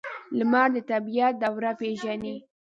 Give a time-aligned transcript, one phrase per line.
[0.37, 2.35] لمر د طبیعت دوره پیژني.